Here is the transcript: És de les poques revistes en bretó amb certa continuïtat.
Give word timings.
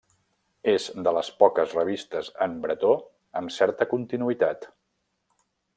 És 0.71 0.87
de 1.07 1.13
les 1.17 1.29
poques 1.43 1.75
revistes 1.79 2.31
en 2.47 2.57
bretó 2.65 2.95
amb 3.43 3.55
certa 3.61 3.91
continuïtat. 3.95 4.71